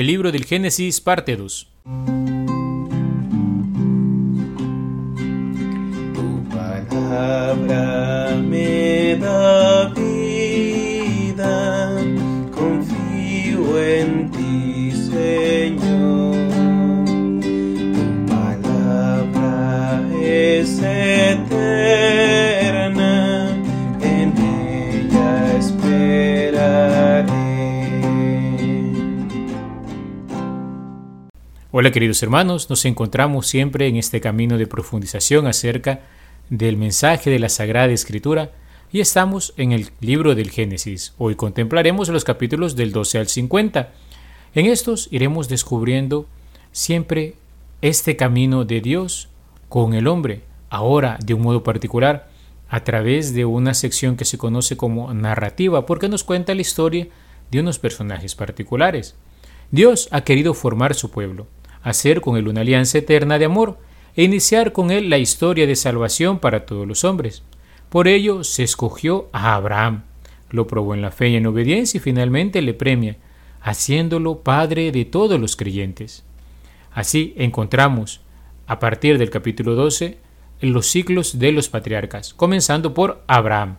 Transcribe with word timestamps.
el 0.00 0.06
libro 0.06 0.32
del 0.32 0.46
Génesis, 0.46 0.98
parte 1.02 1.36
2. 1.36 1.68
Tu 6.14 6.48
palabra 6.48 8.34
me 8.36 9.16
da 9.20 9.69
Hola 31.80 31.92
queridos 31.92 32.22
hermanos, 32.22 32.68
nos 32.68 32.84
encontramos 32.84 33.46
siempre 33.46 33.86
en 33.86 33.96
este 33.96 34.20
camino 34.20 34.58
de 34.58 34.66
profundización 34.66 35.46
acerca 35.46 36.00
del 36.50 36.76
mensaje 36.76 37.30
de 37.30 37.38
la 37.38 37.48
Sagrada 37.48 37.90
Escritura 37.90 38.52
y 38.92 39.00
estamos 39.00 39.54
en 39.56 39.72
el 39.72 39.88
libro 39.98 40.34
del 40.34 40.50
Génesis. 40.50 41.14
Hoy 41.16 41.36
contemplaremos 41.36 42.10
los 42.10 42.22
capítulos 42.22 42.76
del 42.76 42.92
12 42.92 43.20
al 43.20 43.28
50. 43.28 43.92
En 44.54 44.66
estos 44.66 45.08
iremos 45.10 45.48
descubriendo 45.48 46.26
siempre 46.70 47.36
este 47.80 48.14
camino 48.14 48.66
de 48.66 48.82
Dios 48.82 49.30
con 49.70 49.94
el 49.94 50.06
hombre, 50.06 50.42
ahora 50.68 51.18
de 51.24 51.32
un 51.32 51.40
modo 51.40 51.62
particular, 51.62 52.28
a 52.68 52.84
través 52.84 53.32
de 53.32 53.46
una 53.46 53.72
sección 53.72 54.18
que 54.18 54.26
se 54.26 54.36
conoce 54.36 54.76
como 54.76 55.14
narrativa, 55.14 55.86
porque 55.86 56.10
nos 56.10 56.24
cuenta 56.24 56.54
la 56.54 56.60
historia 56.60 57.08
de 57.50 57.60
unos 57.60 57.78
personajes 57.78 58.34
particulares. 58.34 59.14
Dios 59.70 60.08
ha 60.10 60.24
querido 60.24 60.52
formar 60.52 60.94
su 60.94 61.10
pueblo, 61.10 61.46
hacer 61.82 62.20
con 62.20 62.36
él 62.36 62.48
una 62.48 62.60
alianza 62.60 62.98
eterna 62.98 63.38
de 63.38 63.46
amor 63.46 63.78
e 64.16 64.24
iniciar 64.24 64.72
con 64.72 64.90
él 64.90 65.08
la 65.10 65.18
historia 65.18 65.66
de 65.66 65.76
salvación 65.76 66.38
para 66.38 66.66
todos 66.66 66.86
los 66.86 67.04
hombres. 67.04 67.42
Por 67.88 68.08
ello 68.08 68.44
se 68.44 68.62
escogió 68.62 69.28
a 69.32 69.54
Abraham, 69.54 70.02
lo 70.50 70.66
probó 70.66 70.94
en 70.94 71.02
la 71.02 71.10
fe 71.10 71.28
y 71.28 71.36
en 71.36 71.46
obediencia 71.46 71.98
y 71.98 72.00
finalmente 72.00 72.62
le 72.62 72.74
premia, 72.74 73.16
haciéndolo 73.62 74.40
padre 74.40 74.92
de 74.92 75.04
todos 75.04 75.40
los 75.40 75.56
creyentes. 75.56 76.24
Así 76.92 77.34
encontramos, 77.36 78.20
a 78.66 78.78
partir 78.78 79.18
del 79.18 79.30
capítulo 79.30 79.74
12, 79.74 80.18
en 80.60 80.72
los 80.72 80.86
ciclos 80.86 81.38
de 81.38 81.52
los 81.52 81.68
patriarcas, 81.68 82.34
comenzando 82.34 82.94
por 82.94 83.22
Abraham. 83.26 83.76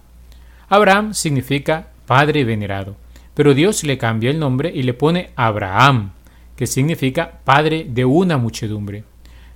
Abraham 0.70 1.14
significa 1.14 1.90
padre 2.06 2.44
venerado, 2.44 2.96
pero 3.34 3.54
Dios 3.54 3.84
le 3.84 3.98
cambia 3.98 4.32
el 4.32 4.40
nombre 4.40 4.72
y 4.74 4.84
le 4.84 4.94
pone 4.94 5.30
Abraham, 5.36 6.12
que 6.62 6.68
significa 6.68 7.40
padre 7.44 7.88
de 7.90 8.06
una 8.06 8.38
muchedumbre. 8.38 9.04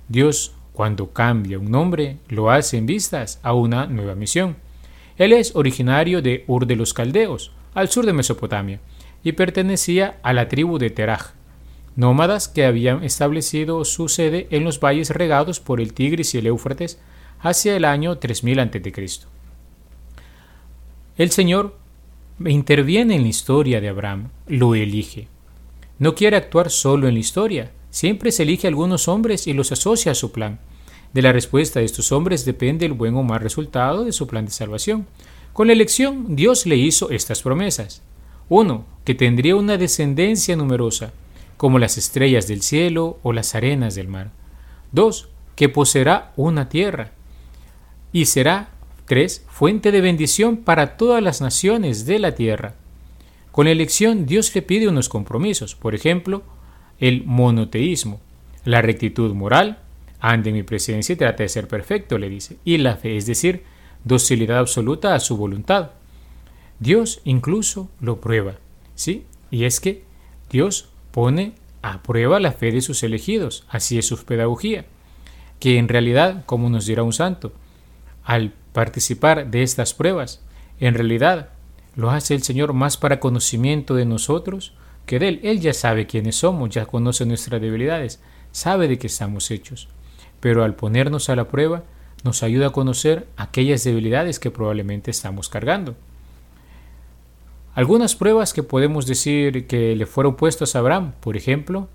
Dios, 0.08 0.56
cuando 0.72 1.12
cambia 1.12 1.56
un 1.56 1.70
nombre, 1.70 2.16
lo 2.28 2.50
hace 2.50 2.78
en 2.78 2.86
vistas 2.86 3.38
a 3.44 3.54
una 3.54 3.86
nueva 3.86 4.16
misión. 4.16 4.56
Él 5.16 5.32
es 5.32 5.54
originario 5.54 6.20
de 6.20 6.42
Ur 6.48 6.66
de 6.66 6.74
los 6.74 6.94
Caldeos, 6.94 7.52
al 7.74 7.90
sur 7.90 8.06
de 8.06 8.12
Mesopotamia, 8.12 8.80
y 9.22 9.30
pertenecía 9.30 10.18
a 10.24 10.32
la 10.32 10.48
tribu 10.48 10.78
de 10.78 10.90
Teraj, 10.90 11.34
nómadas 11.94 12.48
que 12.48 12.64
habían 12.64 13.04
establecido 13.04 13.84
su 13.84 14.08
sede 14.08 14.48
en 14.50 14.64
los 14.64 14.80
valles 14.80 15.10
regados 15.10 15.60
por 15.60 15.80
el 15.80 15.92
Tigris 15.92 16.34
y 16.34 16.38
el 16.38 16.48
Éufrates 16.48 16.98
hacia 17.38 17.76
el 17.76 17.84
año 17.84 18.18
3000 18.18 18.58
a.C. 18.58 19.06
El 21.18 21.30
Señor 21.30 21.78
interviene 22.44 23.14
en 23.14 23.22
la 23.22 23.28
historia 23.28 23.80
de 23.80 23.90
Abraham, 23.90 24.30
lo 24.48 24.74
elige. 24.74 25.28
No 25.98 26.14
quiere 26.14 26.36
actuar 26.36 26.70
solo 26.70 27.08
en 27.08 27.14
la 27.14 27.20
historia, 27.20 27.72
siempre 27.90 28.30
se 28.30 28.42
elige 28.42 28.66
a 28.66 28.70
algunos 28.70 29.08
hombres 29.08 29.46
y 29.46 29.54
los 29.54 29.72
asocia 29.72 30.12
a 30.12 30.14
su 30.14 30.30
plan. 30.30 30.58
De 31.14 31.22
la 31.22 31.32
respuesta 31.32 31.80
de 31.80 31.86
estos 31.86 32.12
hombres 32.12 32.44
depende 32.44 32.84
el 32.84 32.92
buen 32.92 33.14
o 33.14 33.22
mal 33.22 33.40
resultado 33.40 34.04
de 34.04 34.12
su 34.12 34.26
plan 34.26 34.44
de 34.44 34.50
salvación. 34.50 35.06
Con 35.54 35.68
la 35.68 35.72
elección, 35.72 36.36
Dios 36.36 36.66
le 36.66 36.76
hizo 36.76 37.10
estas 37.10 37.40
promesas. 37.40 38.02
1. 38.50 38.84
Que 39.04 39.14
tendría 39.14 39.56
una 39.56 39.78
descendencia 39.78 40.54
numerosa, 40.56 41.12
como 41.56 41.78
las 41.78 41.96
estrellas 41.96 42.46
del 42.46 42.60
cielo 42.60 43.18
o 43.22 43.32
las 43.32 43.54
arenas 43.54 43.94
del 43.94 44.08
mar. 44.08 44.30
2. 44.92 45.28
Que 45.54 45.70
poseerá 45.70 46.32
una 46.36 46.68
tierra. 46.68 47.12
Y 48.12 48.26
será 48.26 48.68
3. 49.06 49.46
Fuente 49.48 49.90
de 49.92 50.02
bendición 50.02 50.58
para 50.58 50.98
todas 50.98 51.22
las 51.22 51.40
naciones 51.40 52.04
de 52.04 52.18
la 52.18 52.34
tierra. 52.34 52.74
Con 53.56 53.64
la 53.64 53.72
elección 53.72 54.26
Dios 54.26 54.54
le 54.54 54.60
pide 54.60 54.86
unos 54.86 55.08
compromisos, 55.08 55.74
por 55.76 55.94
ejemplo, 55.94 56.42
el 56.98 57.24
monoteísmo, 57.24 58.20
la 58.66 58.82
rectitud 58.82 59.32
moral, 59.32 59.78
ande 60.20 60.50
en 60.50 60.56
mi 60.56 60.62
presencia 60.62 61.14
y 61.14 61.16
trate 61.16 61.44
de 61.44 61.48
ser 61.48 61.66
perfecto, 61.66 62.18
le 62.18 62.28
dice, 62.28 62.58
y 62.66 62.76
la 62.76 62.96
fe, 62.96 63.16
es 63.16 63.24
decir, 63.24 63.62
docilidad 64.04 64.58
absoluta 64.58 65.14
a 65.14 65.20
su 65.20 65.38
voluntad. 65.38 65.92
Dios 66.80 67.22
incluso 67.24 67.88
lo 67.98 68.20
prueba, 68.20 68.56
¿sí? 68.94 69.24
Y 69.50 69.64
es 69.64 69.80
que 69.80 70.04
Dios 70.50 70.90
pone 71.10 71.54
a 71.80 72.02
prueba 72.02 72.38
la 72.40 72.52
fe 72.52 72.72
de 72.72 72.82
sus 72.82 73.02
elegidos, 73.04 73.64
así 73.70 73.96
es 73.96 74.04
su 74.04 74.22
pedagogía, 74.22 74.84
que 75.60 75.78
en 75.78 75.88
realidad, 75.88 76.44
como 76.44 76.68
nos 76.68 76.84
dirá 76.84 77.04
un 77.04 77.14
santo, 77.14 77.54
al 78.22 78.52
participar 78.74 79.50
de 79.50 79.62
estas 79.62 79.94
pruebas, 79.94 80.42
en 80.78 80.92
realidad 80.92 81.55
lo 81.96 82.10
hace 82.10 82.34
el 82.34 82.42
Señor 82.42 82.74
más 82.74 82.96
para 82.96 83.18
conocimiento 83.18 83.94
de 83.94 84.04
nosotros 84.04 84.74
que 85.06 85.18
de 85.18 85.28
Él. 85.28 85.40
Él 85.42 85.60
ya 85.60 85.72
sabe 85.72 86.06
quiénes 86.06 86.36
somos, 86.36 86.70
ya 86.70 86.86
conoce 86.86 87.24
nuestras 87.24 87.60
debilidades, 87.60 88.20
sabe 88.52 88.86
de 88.86 88.98
qué 88.98 89.06
estamos 89.06 89.50
hechos. 89.50 89.88
Pero 90.40 90.62
al 90.62 90.74
ponernos 90.74 91.30
a 91.30 91.36
la 91.36 91.48
prueba, 91.48 91.84
nos 92.22 92.42
ayuda 92.42 92.68
a 92.68 92.72
conocer 92.72 93.26
aquellas 93.36 93.82
debilidades 93.84 94.38
que 94.38 94.50
probablemente 94.50 95.10
estamos 95.10 95.48
cargando. 95.48 95.96
Algunas 97.74 98.14
pruebas 98.14 98.52
que 98.52 98.62
podemos 98.62 99.06
decir 99.06 99.66
que 99.66 99.96
le 99.96 100.06
fueron 100.06 100.36
puestas 100.36 100.74
a 100.74 100.80
Abraham, 100.80 101.12
por 101.20 101.36
ejemplo, 101.36 101.88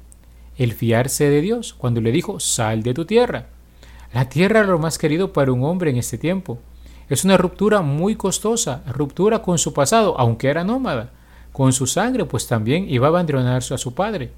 el 0.57 0.73
fiarse 0.73 1.29
de 1.29 1.41
Dios 1.41 1.73
cuando 1.73 2.01
le 2.01 2.11
dijo, 2.11 2.39
sal 2.39 2.83
de 2.83 2.93
tu 2.93 3.05
tierra. 3.05 3.47
La 4.13 4.29
tierra 4.29 4.59
era 4.59 4.69
lo 4.69 4.79
más 4.79 4.97
querido 4.97 5.33
para 5.33 5.51
un 5.51 5.63
hombre 5.63 5.89
en 5.89 5.97
este 5.97 6.17
tiempo. 6.17 6.59
Es 7.11 7.25
una 7.25 7.35
ruptura 7.35 7.81
muy 7.81 8.15
costosa, 8.15 8.83
ruptura 8.87 9.41
con 9.41 9.57
su 9.57 9.73
pasado, 9.73 10.17
aunque 10.17 10.47
era 10.47 10.63
nómada. 10.63 11.11
Con 11.51 11.73
su 11.73 11.85
sangre, 11.85 12.23
pues 12.23 12.47
también 12.47 12.89
iba 12.89 13.07
a 13.07 13.09
abandonar 13.09 13.57
a 13.57 13.77
su 13.77 13.93
padre. 13.93 14.31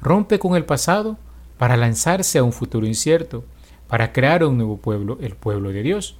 Rompe 0.00 0.38
con 0.38 0.54
el 0.54 0.64
pasado 0.64 1.18
para 1.58 1.76
lanzarse 1.76 2.38
a 2.38 2.44
un 2.44 2.52
futuro 2.52 2.86
incierto, 2.86 3.42
para 3.88 4.12
crear 4.12 4.44
un 4.44 4.56
nuevo 4.56 4.76
pueblo, 4.76 5.18
el 5.22 5.34
pueblo 5.34 5.70
de 5.72 5.82
Dios. 5.82 6.16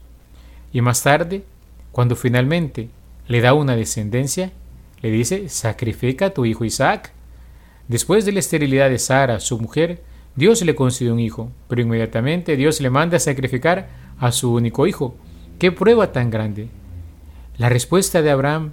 Y 0.73 0.81
más 0.81 1.01
tarde, 1.05 1.45
cuando 1.93 2.17
finalmente 2.17 2.89
le 3.29 3.41
da 3.41 3.55
una 3.55 3.77
descendencia, 3.77 4.51
le 5.01 5.13
dice, 5.13 5.49
sacrifica 5.49 6.27
a 6.27 6.31
tu 6.31 6.45
hijo 6.45 6.65
Isaac. 6.65 7.13
Después 7.87 8.25
de 8.25 8.33
la 8.33 8.41
esterilidad 8.41 8.91
de 8.91 8.99
Sara, 8.99 9.39
su 9.39 9.61
mujer, 9.61 10.03
Dios 10.35 10.61
le 10.63 10.75
concede 10.75 11.13
un 11.13 11.21
hijo, 11.21 11.53
pero 11.69 11.83
inmediatamente 11.83 12.57
Dios 12.57 12.81
le 12.81 12.91
manda 12.91 13.19
a 13.19 13.21
sacrificar 13.21 13.91
a 14.19 14.33
su 14.33 14.53
único 14.53 14.89
hijo. 14.89 15.15
¡Qué 15.65 15.73
prueba 15.73 16.13
tan 16.13 16.29
grande! 16.29 16.69
La 17.57 17.71
respuesta 17.71 18.21
de 18.21 18.31
Abraham 18.31 18.73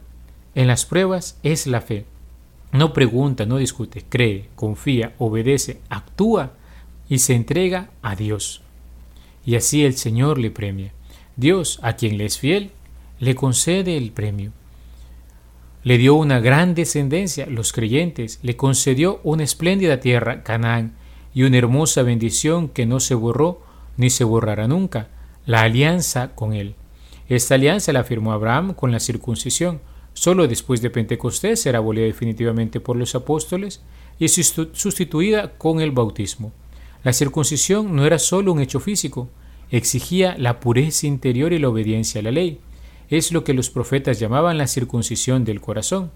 en 0.55 0.67
las 0.67 0.85
pruebas 0.85 1.39
es 1.41 1.65
la 1.65 1.79
fe. 1.79 2.03
No 2.73 2.91
pregunta, 2.91 3.45
no 3.45 3.55
discute, 3.55 4.03
cree, 4.09 4.49
confía, 4.57 5.15
obedece, 5.17 5.79
actúa 5.87 6.51
y 7.07 7.19
se 7.19 7.33
entrega 7.33 7.91
a 8.01 8.17
Dios. 8.17 8.61
Y 9.45 9.55
así 9.55 9.85
el 9.85 9.95
Señor 9.95 10.37
le 10.37 10.51
premia. 10.51 10.91
Dios, 11.37 11.79
a 11.81 11.95
quien 11.95 12.17
le 12.17 12.25
es 12.25 12.37
fiel, 12.37 12.71
le 13.21 13.35
concede 13.35 13.95
el 13.95 14.11
premio. 14.11 14.51
Le 15.83 15.97
dio 15.97 16.15
una 16.15 16.41
gran 16.41 16.75
descendencia, 16.75 17.45
los 17.45 17.71
creyentes, 17.71 18.39
le 18.43 18.57
concedió 18.57 19.21
una 19.23 19.43
espléndida 19.43 20.01
tierra, 20.01 20.43
Canaán, 20.43 20.91
y 21.33 21.43
una 21.43 21.57
hermosa 21.57 22.03
bendición 22.03 22.67
que 22.67 22.85
no 22.85 22.99
se 22.99 23.15
borró 23.15 23.61
ni 23.95 24.09
se 24.09 24.25
borrará 24.25 24.67
nunca, 24.67 25.07
la 25.45 25.61
alianza 25.61 26.35
con 26.35 26.51
él. 26.51 26.75
Esta 27.31 27.55
alianza 27.55 27.93
la 27.93 28.03
firmó 28.03 28.33
Abraham 28.33 28.73
con 28.73 28.91
la 28.91 28.99
circuncisión. 28.99 29.79
Solo 30.11 30.49
después 30.49 30.81
de 30.81 30.89
Pentecostés 30.89 31.61
será 31.61 31.77
abolida 31.77 32.03
definitivamente 32.03 32.81
por 32.81 32.97
los 32.97 33.15
apóstoles 33.15 33.81
y 34.19 34.27
sustituida 34.27 35.53
con 35.57 35.79
el 35.79 35.91
bautismo. 35.91 36.51
La 37.05 37.13
circuncisión 37.13 37.95
no 37.95 38.05
era 38.05 38.19
solo 38.19 38.51
un 38.51 38.59
hecho 38.59 38.81
físico, 38.81 39.29
exigía 39.69 40.35
la 40.37 40.59
pureza 40.59 41.07
interior 41.07 41.53
y 41.53 41.59
la 41.59 41.69
obediencia 41.69 42.19
a 42.19 42.23
la 42.25 42.31
ley. 42.31 42.59
Es 43.09 43.31
lo 43.31 43.45
que 43.45 43.53
los 43.53 43.69
profetas 43.69 44.19
llamaban 44.19 44.57
la 44.57 44.67
circuncisión 44.67 45.45
del 45.45 45.61
corazón. 45.61 46.11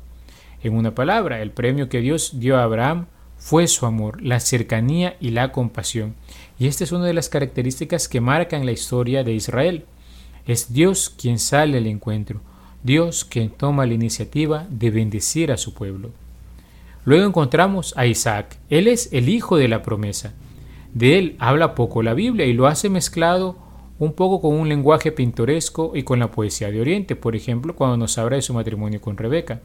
En 0.64 0.76
una 0.76 0.96
palabra, 0.96 1.42
el 1.42 1.52
premio 1.52 1.88
que 1.88 2.02
Dios 2.02 2.42
dio 2.42 2.58
a 2.58 2.64
Abraham 2.64 3.06
fue 3.38 3.68
su 3.68 3.86
amor, 3.86 4.22
la 4.22 4.42
cercanía 4.42 5.16
y 5.22 5.30
la 5.30 5.54
compasión. 5.54 6.14
Y 6.60 6.68
esta 6.68 6.84
es 6.84 6.92
una 6.92 7.06
de 7.06 7.14
las 7.14 7.30
características 7.30 8.10
que 8.10 8.20
marcan 8.20 8.66
la 8.66 8.74
historia 8.74 9.24
de 9.24 9.32
Israel. 9.32 9.86
Es 10.48 10.74
Dios 10.74 11.10
quien 11.10 11.40
sale 11.40 11.78
al 11.78 11.88
encuentro, 11.88 12.42
Dios 12.84 13.26
quien 13.26 13.50
toma 13.50 13.86
la 13.86 13.94
iniciativa 13.94 14.68
de 14.70 14.92
bendecir 14.92 15.52
a 15.52 15.58
su 15.58 15.74
pueblo. 15.74 16.12
Luego 17.04 17.28
encontramos 17.28 17.94
a 17.98 18.06
Isaac. 18.06 18.58
Él 18.70 18.88
es 18.88 19.10
el 19.12 19.30
hijo 19.30 19.58
de 19.58 19.68
la 19.68 19.82
promesa. 19.82 20.34
De 20.94 21.18
él 21.18 21.36
habla 21.40 21.76
poco 21.76 22.04
la 22.04 22.14
Biblia 22.14 22.46
y 22.46 22.54
lo 22.54 22.68
hace 22.68 22.90
mezclado 22.90 23.58
un 23.98 24.14
poco 24.14 24.42
con 24.42 24.54
un 24.54 24.70
lenguaje 24.70 25.12
pintoresco 25.12 25.92
y 25.96 26.04
con 26.04 26.20
la 26.20 26.32
poesía 26.32 26.70
de 26.70 26.82
Oriente, 26.82 27.16
por 27.16 27.36
ejemplo, 27.36 27.76
cuando 27.76 27.98
nos 27.98 28.18
habla 28.18 28.36
de 28.36 28.42
su 28.42 28.54
matrimonio 28.54 29.02
con 29.02 29.18
Rebeca. 29.18 29.62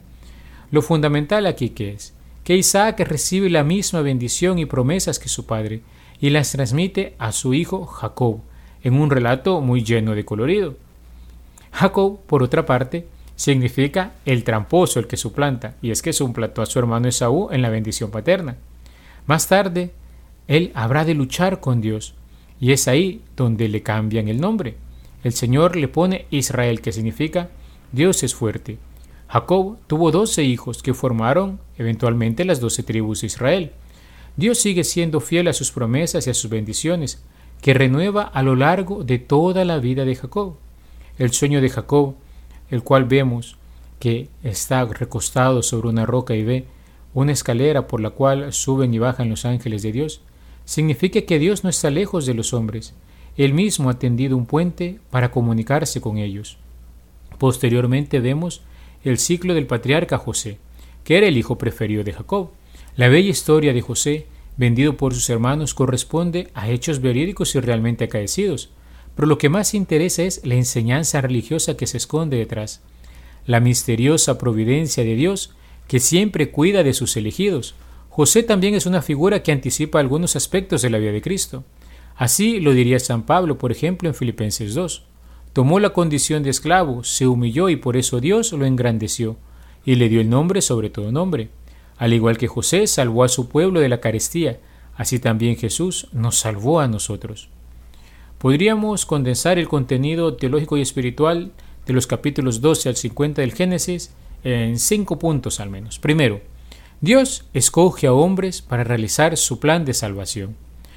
Lo 0.71 0.81
fundamental 0.81 1.45
aquí 1.45 1.69
que 1.69 1.91
es 1.91 2.13
que 2.43 2.55
Isaac 2.55 2.99
recibe 3.01 3.49
la 3.49 3.63
misma 3.63 4.01
bendición 4.01 4.57
y 4.57 4.65
promesas 4.65 5.19
que 5.19 5.29
su 5.29 5.45
padre 5.45 5.81
y 6.19 6.29
las 6.29 6.51
transmite 6.51 7.15
a 7.19 7.31
su 7.31 7.53
hijo 7.53 7.85
Jacob, 7.85 8.39
en 8.83 8.93
un 8.95 9.09
relato 9.09 9.61
muy 9.61 9.83
lleno 9.83 10.15
de 10.15 10.25
colorido. 10.25 10.75
Jacob, 11.71 12.19
por 12.27 12.43
otra 12.43 12.65
parte, 12.65 13.07
significa 13.35 14.13
el 14.25 14.43
tramposo, 14.43 14.99
el 14.99 15.07
que 15.07 15.17
suplanta, 15.17 15.75
y 15.81 15.91
es 15.91 16.01
que 16.01 16.13
suplantó 16.13 16.61
a 16.61 16.65
su 16.65 16.79
hermano 16.79 17.07
Esaú 17.07 17.49
en 17.51 17.61
la 17.61 17.69
bendición 17.69 18.11
paterna. 18.11 18.57
Más 19.25 19.47
tarde, 19.47 19.91
él 20.47 20.71
habrá 20.73 21.05
de 21.05 21.13
luchar 21.13 21.59
con 21.59 21.81
Dios, 21.81 22.13
y 22.59 22.71
es 22.71 22.87
ahí 22.87 23.21
donde 23.35 23.67
le 23.67 23.81
cambian 23.81 24.27
el 24.27 24.39
nombre. 24.39 24.75
El 25.23 25.33
Señor 25.33 25.75
le 25.75 25.87
pone 25.87 26.25
Israel, 26.29 26.81
que 26.81 26.91
significa 26.91 27.49
Dios 27.91 28.23
es 28.23 28.35
fuerte. 28.35 28.77
Jacob 29.27 29.77
tuvo 29.87 30.11
doce 30.11 30.43
hijos 30.43 30.83
que 30.83 30.93
formaron 30.93 31.59
eventualmente 31.77 32.43
las 32.43 32.59
doce 32.59 32.83
tribus 32.83 33.21
de 33.21 33.27
Israel. 33.27 33.71
Dios 34.35 34.59
sigue 34.59 34.83
siendo 34.83 35.19
fiel 35.19 35.47
a 35.47 35.53
sus 35.53 35.71
promesas 35.71 36.27
y 36.27 36.29
a 36.29 36.33
sus 36.33 36.49
bendiciones, 36.49 37.23
que 37.61 37.73
renueva 37.73 38.23
a 38.23 38.41
lo 38.43 38.55
largo 38.55 39.03
de 39.03 39.19
toda 39.19 39.63
la 39.65 39.77
vida 39.77 40.03
de 40.03 40.15
Jacob. 40.15 40.55
El 41.17 41.31
sueño 41.31 41.61
de 41.61 41.69
Jacob, 41.69 42.15
el 42.69 42.83
cual 42.83 43.05
vemos 43.05 43.57
que 43.99 44.29
está 44.43 44.83
recostado 44.85 45.61
sobre 45.61 45.87
una 45.87 46.05
roca 46.05 46.35
y 46.35 46.43
ve 46.43 46.65
una 47.13 47.31
escalera 47.31 47.87
por 47.87 48.01
la 48.01 48.09
cual 48.09 48.51
suben 48.51 48.93
y 48.93 48.99
bajan 48.99 49.29
los 49.29 49.45
ángeles 49.45 49.83
de 49.83 49.91
Dios, 49.91 50.21
significa 50.65 51.21
que 51.21 51.39
Dios 51.39 51.63
no 51.63 51.69
está 51.69 51.89
lejos 51.89 52.25
de 52.25 52.33
los 52.33 52.53
hombres. 52.53 52.95
Él 53.37 53.53
mismo 53.53 53.89
ha 53.89 53.99
tendido 53.99 54.37
un 54.37 54.45
puente 54.45 54.99
para 55.11 55.31
comunicarse 55.31 56.01
con 56.01 56.17
ellos. 56.17 56.57
Posteriormente 57.37 58.19
vemos 58.19 58.61
el 59.03 59.17
ciclo 59.17 59.53
del 59.53 59.67
patriarca 59.67 60.17
José, 60.17 60.57
que 61.03 61.17
era 61.17 61.27
el 61.27 61.37
hijo 61.37 61.57
preferido 61.57 62.03
de 62.03 62.13
Jacob. 62.13 62.49
La 62.95 63.07
bella 63.07 63.29
historia 63.29 63.73
de 63.73 63.81
José, 63.81 64.25
vendido 64.57 64.97
por 64.97 65.13
sus 65.13 65.29
hermanos, 65.29 65.73
corresponde 65.73 66.49
a 66.53 66.69
hechos 66.69 67.01
verídicos 67.01 67.55
y 67.55 67.59
realmente 67.59 68.05
acaecidos, 68.05 68.69
pero 69.15 69.27
lo 69.27 69.37
que 69.37 69.49
más 69.49 69.73
interesa 69.73 70.23
es 70.23 70.41
la 70.45 70.55
enseñanza 70.55 71.21
religiosa 71.21 71.77
que 71.77 71.87
se 71.87 71.97
esconde 71.97 72.37
detrás, 72.37 72.81
la 73.45 73.59
misteriosa 73.59 74.37
providencia 74.37 75.03
de 75.03 75.15
Dios 75.15 75.53
que 75.87 75.99
siempre 75.99 76.51
cuida 76.51 76.83
de 76.83 76.93
sus 76.93 77.17
elegidos. 77.17 77.75
José 78.09 78.43
también 78.43 78.75
es 78.75 78.85
una 78.85 79.01
figura 79.01 79.43
que 79.43 79.51
anticipa 79.51 79.99
algunos 79.99 80.35
aspectos 80.35 80.81
de 80.81 80.89
la 80.89 80.99
vida 80.99 81.11
de 81.11 81.21
Cristo. 81.21 81.63
Así 82.15 82.59
lo 82.59 82.73
diría 82.73 82.99
San 82.99 83.23
Pablo, 83.23 83.57
por 83.57 83.71
ejemplo, 83.71 84.07
en 84.07 84.15
Filipenses 84.15 84.73
2. 84.73 85.03
Tomó 85.53 85.79
la 85.79 85.89
condición 85.89 86.43
de 86.43 86.49
esclavo, 86.49 87.03
se 87.03 87.27
humilló 87.27 87.67
y 87.67 87.75
por 87.75 87.97
eso 87.97 88.21
Dios 88.21 88.53
lo 88.53 88.65
engrandeció, 88.65 89.37
y 89.83 89.95
le 89.95 90.07
dio 90.07 90.21
el 90.21 90.29
nombre 90.29 90.61
sobre 90.61 90.89
todo 90.89 91.11
nombre. 91.11 91.49
Al 92.01 92.13
igual 92.13 92.39
que 92.39 92.47
José 92.47 92.87
salvó 92.87 93.23
a 93.23 93.29
su 93.29 93.47
pueblo 93.47 93.79
de 93.79 93.87
la 93.87 93.99
carestía, 94.01 94.59
así 94.95 95.19
también 95.19 95.55
Jesús 95.55 96.07
nos 96.13 96.35
salvó 96.39 96.79
a 96.79 96.87
nosotros. 96.87 97.47
Podríamos 98.39 99.05
condensar 99.05 99.59
el 99.59 99.67
contenido 99.67 100.33
teológico 100.33 100.77
y 100.77 100.81
espiritual 100.81 101.51
de 101.85 101.93
los 101.93 102.07
capítulos 102.07 102.59
12 102.59 102.89
al 102.89 102.95
50 102.95 103.41
del 103.43 103.53
Génesis 103.53 104.15
en 104.43 104.79
cinco 104.79 105.19
puntos 105.19 105.59
al 105.59 105.69
menos. 105.69 105.99
Primero, 105.99 106.41
Dios 107.01 107.45
escoge 107.53 108.07
a 108.07 108.13
hombres 108.13 108.63
para 108.63 108.83
realizar 108.83 109.37
su 109.37 109.59
plan 109.59 109.85
de 109.85 109.93
salvación. 109.93 110.55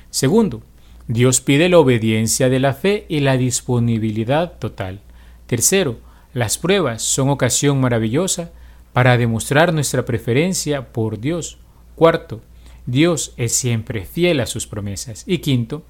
Segundo, 0.08 0.62
Dios 1.06 1.42
pide 1.42 1.68
la 1.68 1.80
obediencia 1.80 2.48
de 2.48 2.60
la 2.60 2.72
fe 2.72 3.04
y 3.10 3.20
la 3.20 3.36
disponibilidad 3.36 4.58
total. 4.58 5.02
Tercero, 5.48 5.98
las 6.32 6.56
pruebas 6.56 7.02
son 7.02 7.28
ocasión 7.28 7.78
maravillosa 7.78 8.52
para 8.94 9.18
demostrar 9.18 9.74
nuestra 9.74 10.06
preferencia 10.06 10.90
por 10.90 11.20
Dios. 11.20 11.58
Cuarto, 11.94 12.40
Dios 12.86 13.34
es 13.36 13.54
siempre 13.54 14.06
fiel 14.06 14.40
a 14.40 14.46
sus 14.46 14.66
promesas. 14.66 15.24
Y 15.26 15.38
quinto, 15.38 15.82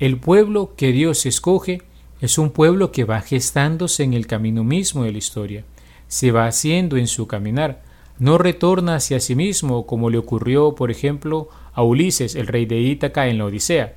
el 0.00 0.18
pueblo 0.18 0.74
que 0.76 0.90
Dios 0.90 1.24
escoge 1.26 1.82
es 2.20 2.36
un 2.36 2.50
pueblo 2.50 2.90
que 2.90 3.04
va 3.04 3.20
gestándose 3.20 4.02
en 4.02 4.12
el 4.12 4.26
camino 4.26 4.64
mismo 4.64 5.04
de 5.04 5.12
la 5.12 5.18
historia, 5.18 5.64
se 6.08 6.32
va 6.32 6.46
haciendo 6.48 6.96
en 6.96 7.06
su 7.06 7.28
caminar, 7.28 7.84
no 8.18 8.38
retorna 8.38 8.96
hacia 8.96 9.20
sí 9.20 9.36
mismo 9.36 9.86
como 9.86 10.10
le 10.10 10.18
ocurrió, 10.18 10.74
por 10.74 10.90
ejemplo, 10.90 11.48
a 11.72 11.84
Ulises, 11.84 12.34
el 12.34 12.48
rey 12.48 12.66
de 12.66 12.80
Ítaca, 12.80 13.28
en 13.28 13.38
la 13.38 13.44
Odisea 13.44 13.94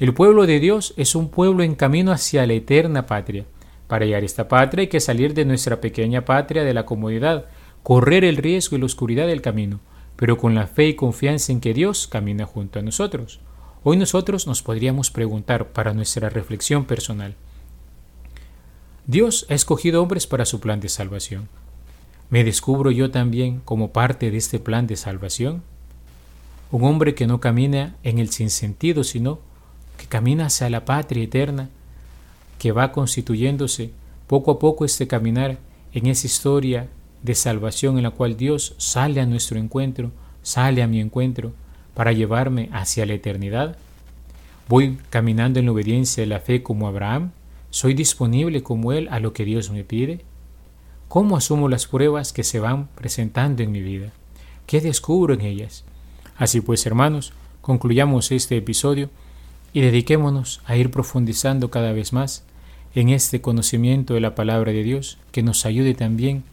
el 0.00 0.12
pueblo 0.12 0.44
de 0.46 0.58
Dios 0.58 0.92
es 0.96 1.14
un 1.14 1.28
pueblo 1.28 1.62
en 1.62 1.76
camino 1.76 2.10
hacia 2.10 2.46
la 2.48 2.54
eterna 2.54 3.06
patria. 3.06 3.44
Para 3.86 4.04
a 4.04 4.18
esta 4.18 4.48
patria 4.48 4.82
hay 4.82 4.88
que 4.88 4.98
salir 4.98 5.34
de 5.34 5.44
nuestra 5.44 5.80
pequeña 5.80 6.24
patria 6.24 6.64
de 6.64 6.74
la 6.74 6.84
comodidad, 6.84 7.46
correr 7.84 8.24
el 8.24 8.38
riesgo 8.38 8.76
y 8.76 8.80
la 8.80 8.86
oscuridad 8.86 9.26
del 9.26 9.42
camino, 9.42 9.78
pero 10.16 10.38
con 10.38 10.54
la 10.54 10.66
fe 10.66 10.88
y 10.88 10.94
confianza 10.94 11.52
en 11.52 11.60
que 11.60 11.74
Dios 11.74 12.08
camina 12.08 12.46
junto 12.46 12.78
a 12.78 12.82
nosotros. 12.82 13.40
Hoy 13.84 13.98
nosotros 13.98 14.46
nos 14.46 14.62
podríamos 14.62 15.10
preguntar 15.10 15.68
para 15.68 15.92
nuestra 15.92 16.30
reflexión 16.30 16.86
personal. 16.86 17.34
Dios 19.06 19.44
ha 19.50 19.54
escogido 19.54 20.02
hombres 20.02 20.26
para 20.26 20.46
su 20.46 20.60
plan 20.60 20.80
de 20.80 20.88
salvación. 20.88 21.50
¿Me 22.30 22.42
descubro 22.42 22.90
yo 22.90 23.10
también 23.10 23.60
como 23.66 23.92
parte 23.92 24.30
de 24.30 24.38
este 24.38 24.58
plan 24.58 24.86
de 24.86 24.96
salvación? 24.96 25.62
Un 26.70 26.84
hombre 26.84 27.14
que 27.14 27.26
no 27.26 27.38
camina 27.38 27.96
en 28.02 28.18
el 28.18 28.30
sinsentido, 28.30 29.04
sino 29.04 29.40
que 29.98 30.06
camina 30.06 30.46
hacia 30.46 30.70
la 30.70 30.86
patria 30.86 31.22
eterna, 31.22 31.68
que 32.58 32.72
va 32.72 32.92
constituyéndose 32.92 33.90
poco 34.26 34.52
a 34.52 34.58
poco 34.58 34.86
este 34.86 35.06
caminar 35.06 35.58
en 35.92 36.06
esa 36.06 36.26
historia 36.26 36.88
de 37.24 37.34
salvación 37.34 37.96
en 37.96 38.04
la 38.04 38.10
cual 38.10 38.36
Dios 38.36 38.74
sale 38.76 39.20
a 39.20 39.26
nuestro 39.26 39.58
encuentro, 39.58 40.12
sale 40.42 40.82
a 40.82 40.86
mi 40.86 41.00
encuentro 41.00 41.52
para 41.94 42.12
llevarme 42.12 42.68
hacia 42.70 43.06
la 43.06 43.14
eternidad. 43.14 43.78
Voy 44.68 44.98
caminando 45.08 45.58
en 45.58 45.64
la 45.66 45.72
obediencia 45.72 46.22
de 46.22 46.26
la 46.26 46.38
fe 46.38 46.62
como 46.62 46.86
Abraham, 46.86 47.32
soy 47.70 47.94
disponible 47.94 48.62
como 48.62 48.92
Él 48.92 49.08
a 49.10 49.20
lo 49.20 49.32
que 49.32 49.44
Dios 49.44 49.70
me 49.70 49.84
pide. 49.84 50.20
¿Cómo 51.08 51.36
asumo 51.36 51.68
las 51.68 51.86
pruebas 51.86 52.32
que 52.32 52.44
se 52.44 52.60
van 52.60 52.88
presentando 52.94 53.62
en 53.62 53.72
mi 53.72 53.80
vida? 53.80 54.12
¿Qué 54.66 54.80
descubro 54.80 55.34
en 55.34 55.40
ellas? 55.40 55.84
Así 56.36 56.60
pues, 56.60 56.84
hermanos, 56.84 57.32
concluyamos 57.62 58.32
este 58.32 58.58
episodio 58.58 59.08
y 59.72 59.80
dediquémonos 59.80 60.60
a 60.66 60.76
ir 60.76 60.90
profundizando 60.90 61.70
cada 61.70 61.92
vez 61.92 62.12
más 62.12 62.44
en 62.94 63.08
este 63.08 63.40
conocimiento 63.40 64.14
de 64.14 64.20
la 64.20 64.34
palabra 64.34 64.72
de 64.72 64.82
Dios 64.82 65.18
que 65.32 65.42
nos 65.42 65.64
ayude 65.66 65.94
también 65.94 66.44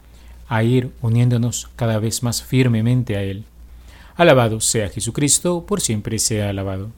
a 0.48 0.62
ir 0.62 0.90
uniéndonos 1.00 1.70
cada 1.76 1.98
vez 1.98 2.22
más 2.22 2.42
firmemente 2.42 3.16
a 3.16 3.22
Él. 3.22 3.44
Alabado 4.16 4.60
sea 4.60 4.88
Jesucristo, 4.88 5.64
por 5.66 5.80
siempre 5.80 6.18
sea 6.18 6.50
alabado. 6.50 6.90